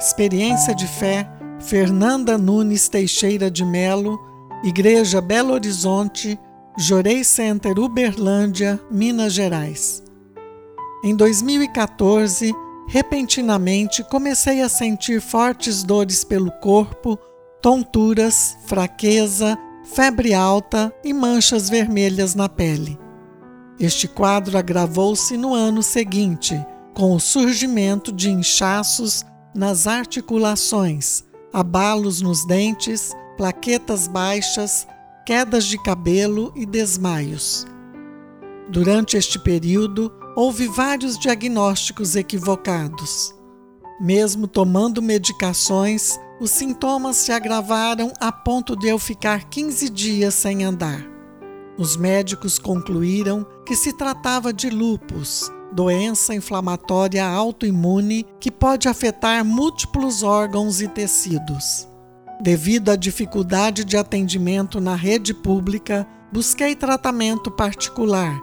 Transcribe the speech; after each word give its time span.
Experiência 0.00 0.74
de 0.74 0.86
Fé, 0.86 1.30
Fernanda 1.58 2.38
Nunes 2.38 2.88
Teixeira 2.88 3.50
de 3.50 3.66
Melo, 3.66 4.18
Igreja 4.64 5.20
Belo 5.20 5.52
Horizonte, 5.52 6.40
Jorei 6.78 7.22
Center 7.22 7.78
Uberlândia, 7.78 8.80
Minas 8.90 9.34
Gerais. 9.34 10.02
Em 11.04 11.14
2014, 11.14 12.54
repentinamente 12.88 14.02
comecei 14.04 14.62
a 14.62 14.70
sentir 14.70 15.20
fortes 15.20 15.82
dores 15.82 16.24
pelo 16.24 16.50
corpo, 16.50 17.18
tonturas, 17.60 18.56
fraqueza, 18.64 19.58
febre 19.84 20.32
alta 20.32 20.90
e 21.04 21.12
manchas 21.12 21.68
vermelhas 21.68 22.34
na 22.34 22.48
pele. 22.48 22.98
Este 23.78 24.08
quadro 24.08 24.56
agravou-se 24.56 25.36
no 25.36 25.52
ano 25.52 25.82
seguinte, 25.82 26.58
com 26.94 27.14
o 27.14 27.20
surgimento 27.20 28.10
de 28.10 28.30
inchaços 28.30 29.26
nas 29.54 29.86
articulações, 29.86 31.24
abalos 31.52 32.20
nos 32.20 32.46
dentes, 32.46 33.12
plaquetas 33.36 34.06
baixas, 34.06 34.86
quedas 35.26 35.64
de 35.64 35.82
cabelo 35.82 36.52
e 36.54 36.64
desmaios. 36.64 37.66
Durante 38.68 39.16
este 39.16 39.38
período, 39.38 40.12
houve 40.36 40.68
vários 40.68 41.18
diagnósticos 41.18 42.14
equivocados. 42.14 43.34
Mesmo 44.00 44.46
tomando 44.46 45.02
medicações, 45.02 46.18
os 46.40 46.50
sintomas 46.50 47.16
se 47.16 47.32
agravaram 47.32 48.12
a 48.18 48.32
ponto 48.32 48.74
de 48.76 48.88
eu 48.88 48.98
ficar 48.98 49.50
15 49.50 49.90
dias 49.90 50.34
sem 50.34 50.64
andar. 50.64 51.04
Os 51.76 51.96
médicos 51.96 52.58
concluíram 52.58 53.46
que 53.66 53.74
se 53.74 53.92
tratava 53.92 54.52
de 54.52 54.70
lupus, 54.70 55.50
doença 55.72 56.34
inflamatória 56.34 57.26
autoimune 57.26 58.26
que 58.38 58.50
pode 58.50 58.88
afetar 58.88 59.44
múltiplos 59.44 60.22
órgãos 60.22 60.80
e 60.80 60.88
tecidos. 60.88 61.88
Devido 62.40 62.90
à 62.90 62.96
dificuldade 62.96 63.84
de 63.84 63.96
atendimento 63.96 64.80
na 64.80 64.94
rede 64.94 65.34
pública, 65.34 66.06
busquei 66.32 66.74
tratamento 66.74 67.50
particular, 67.50 68.38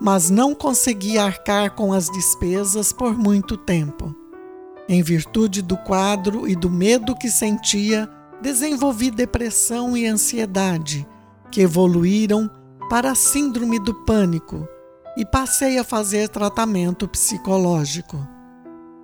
mas 0.00 0.30
não 0.30 0.54
consegui 0.54 1.18
arcar 1.18 1.74
com 1.74 1.92
as 1.92 2.06
despesas 2.06 2.92
por 2.92 3.16
muito 3.16 3.56
tempo. 3.56 4.14
Em 4.88 5.02
virtude 5.02 5.62
do 5.62 5.76
quadro 5.76 6.48
e 6.48 6.54
do 6.54 6.70
medo 6.70 7.14
que 7.14 7.30
sentia, 7.30 8.08
desenvolvi 8.40 9.10
depressão 9.10 9.96
e 9.96 10.06
ansiedade, 10.06 11.06
que 11.50 11.60
evoluíram 11.60 12.50
para 12.88 13.10
a 13.10 13.14
síndrome 13.14 13.78
do 13.78 13.94
pânico 13.94 14.66
e 15.16 15.24
passei 15.24 15.78
a 15.78 15.84
fazer 15.84 16.28
tratamento 16.28 17.08
psicológico. 17.08 18.26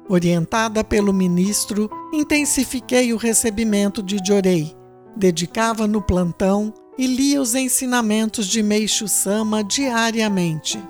Orientada 0.08 0.84
pelo 0.84 1.12
ministro, 1.12 1.90
intensifiquei 2.12 3.12
o 3.12 3.16
recebimento 3.16 4.02
de 4.02 4.18
Jorei, 4.24 4.76
dedicava 5.16 5.86
no 5.86 6.00
plantão 6.00 6.72
e 6.96 7.06
lia 7.06 7.40
os 7.40 7.54
ensinamentos 7.54 8.46
de 8.46 8.62
Meixo 8.62 9.08
Sama 9.08 9.64
diariamente. 9.64 10.82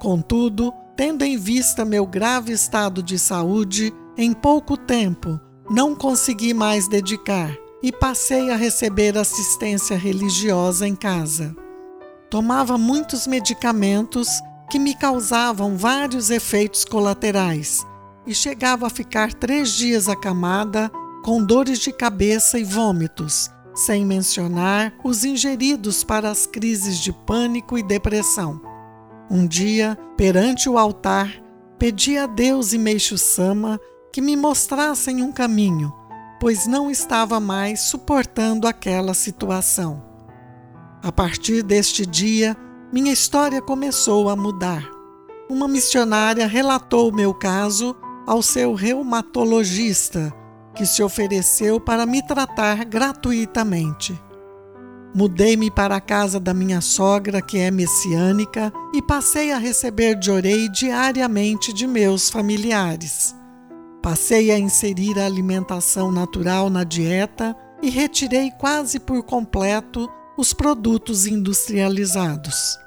Contudo, 0.00 0.72
tendo 0.96 1.24
em 1.24 1.36
vista 1.36 1.84
meu 1.84 2.06
grave 2.06 2.52
estado 2.52 3.02
de 3.02 3.18
saúde, 3.18 3.92
em 4.16 4.32
pouco 4.32 4.76
tempo 4.76 5.40
não 5.68 5.94
consegui 5.94 6.52
mais 6.52 6.86
dedicar 6.88 7.56
e 7.82 7.90
passei 7.90 8.50
a 8.50 8.56
receber 8.56 9.16
assistência 9.16 9.96
religiosa 9.96 10.86
em 10.86 10.94
casa. 10.94 11.56
Tomava 12.34 12.76
muitos 12.76 13.28
medicamentos 13.28 14.42
que 14.68 14.76
me 14.76 14.92
causavam 14.92 15.76
vários 15.76 16.30
efeitos 16.30 16.84
colaterais 16.84 17.86
e 18.26 18.34
chegava 18.34 18.88
a 18.88 18.90
ficar 18.90 19.32
três 19.32 19.70
dias 19.70 20.08
acamada 20.08 20.90
com 21.24 21.44
dores 21.44 21.78
de 21.78 21.92
cabeça 21.92 22.58
e 22.58 22.64
vômitos, 22.64 23.48
sem 23.72 24.04
mencionar 24.04 24.92
os 25.04 25.24
ingeridos 25.24 26.02
para 26.02 26.28
as 26.28 26.44
crises 26.44 26.98
de 26.98 27.12
pânico 27.12 27.78
e 27.78 27.84
depressão. 27.84 28.60
Um 29.30 29.46
dia, 29.46 29.96
perante 30.16 30.68
o 30.68 30.76
altar, 30.76 31.32
pedi 31.78 32.18
a 32.18 32.26
Deus 32.26 32.72
e 32.72 32.78
Meixo 32.78 33.16
Sama 33.16 33.78
que 34.12 34.20
me 34.20 34.34
mostrassem 34.34 35.22
um 35.22 35.30
caminho, 35.30 35.94
pois 36.40 36.66
não 36.66 36.90
estava 36.90 37.38
mais 37.38 37.82
suportando 37.82 38.66
aquela 38.66 39.14
situação. 39.14 40.13
A 41.04 41.12
partir 41.12 41.62
deste 41.62 42.06
dia, 42.06 42.56
minha 42.90 43.12
história 43.12 43.60
começou 43.60 44.30
a 44.30 44.34
mudar. 44.34 44.88
Uma 45.50 45.68
missionária 45.68 46.46
relatou 46.46 47.12
meu 47.12 47.34
caso 47.34 47.94
ao 48.26 48.40
seu 48.40 48.72
reumatologista, 48.72 50.32
que 50.74 50.86
se 50.86 51.02
ofereceu 51.02 51.78
para 51.78 52.06
me 52.06 52.26
tratar 52.26 52.86
gratuitamente. 52.86 54.18
Mudei-me 55.14 55.70
para 55.70 55.94
a 55.94 56.00
casa 56.00 56.40
da 56.40 56.54
minha 56.54 56.80
sogra, 56.80 57.42
que 57.42 57.58
é 57.58 57.70
messiânica, 57.70 58.72
e 58.94 59.02
passei 59.02 59.52
a 59.52 59.58
receber 59.58 60.18
orei 60.30 60.70
diariamente 60.70 61.70
de 61.74 61.86
meus 61.86 62.30
familiares. 62.30 63.36
Passei 64.02 64.50
a 64.50 64.58
inserir 64.58 65.18
a 65.18 65.26
alimentação 65.26 66.10
natural 66.10 66.70
na 66.70 66.82
dieta 66.82 67.54
e 67.82 67.90
retirei 67.90 68.50
quase 68.52 68.98
por 68.98 69.22
completo 69.22 70.08
os 70.36 70.52
produtos 70.52 71.26
industrializados. 71.26 72.78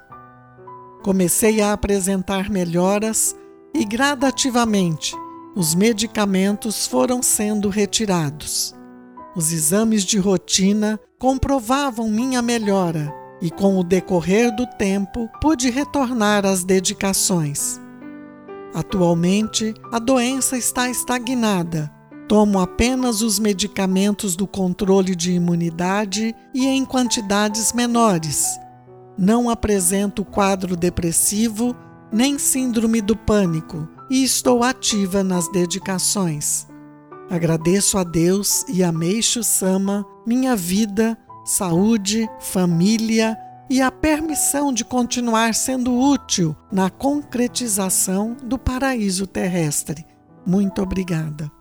Comecei 1.03 1.62
a 1.62 1.74
apresentar 1.74 2.50
melhoras 2.50 3.35
e 3.74 3.85
gradativamente 3.85 5.16
os 5.57 5.74
medicamentos 5.74 6.86
foram 6.86 7.24
sendo 7.24 7.68
retirados. 7.68 8.75
Os 9.36 9.52
exames 9.52 10.03
de 10.03 10.19
rotina 10.19 11.00
comprovavam 11.18 12.09
minha 12.09 12.44
melhora 12.44 13.12
e, 13.41 13.50
com 13.50 13.80
o 13.80 13.84
decorrer 13.84 14.56
do 14.56 14.68
tempo, 14.78 15.28
pude 15.41 15.72
retornar 15.72 16.46
às 16.46 16.63
dedicações. 16.63 17.80
Atualmente, 18.72 19.74
a 19.91 19.97
doença 19.97 20.57
está 20.57 20.90
estagnada. 20.90 21.91
Tomo 22.28 22.60
apenas 22.60 23.22
os 23.22 23.40
medicamentos 23.40 24.36
do 24.36 24.46
controle 24.46 25.16
de 25.16 25.32
imunidade 25.32 26.36
e 26.54 26.68
em 26.68 26.84
quantidades 26.84 27.72
menores 27.74 28.60
não 29.18 29.50
apresento 29.50 30.24
quadro 30.24 30.76
depressivo 30.76 31.76
nem 32.12 32.38
síndrome 32.38 33.02
do 33.02 33.16
pânico 33.16 33.88
e 34.10 34.24
estou 34.24 34.64
ativa 34.64 35.24
nas 35.24 35.52
dedicações. 35.52 36.68
Agradeço 37.30 37.98
a 37.98 38.04
Deus 38.04 38.64
e 38.70 38.84
a 38.84 38.92
Meixo 38.92 39.44
Sama 39.44 40.06
minha 40.26 40.56
vida, 40.56 41.18
saúde, 41.44 42.30
família 42.40 43.38
e 43.70 43.82
a 43.82 43.92
permissão 43.92 44.72
de 44.72 44.86
continuar 44.86 45.54
sendo 45.54 45.94
útil 45.94 46.56
na 46.72 46.90
concretização 46.90 48.38
do 48.42 48.58
paraíso 48.58 49.28
terrestre. 49.28 50.06
Muito 50.46 50.82
obrigada. 50.82 51.56